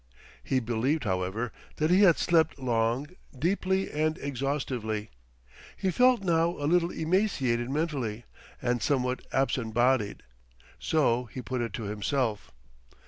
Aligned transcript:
He 0.43 0.59
believed, 0.59 1.03
however, 1.03 1.51
that 1.75 1.91
he 1.91 1.99
had 2.01 2.17
slept 2.17 2.57
long, 2.57 3.05
deeply 3.37 3.91
and 3.91 4.17
exhaustively. 4.17 5.11
He 5.77 5.91
felt 5.91 6.23
now 6.23 6.57
a 6.57 6.65
little 6.65 6.89
emaciated 6.89 7.69
mentally 7.69 8.25
and 8.63 8.81
somewhat 8.81 9.23
absent 9.31 9.75
bodied 9.75 10.23
so 10.79 11.25
he 11.25 11.43
put 11.43 11.61
it 11.61 11.73
to 11.73 11.83
himself. 11.83 12.49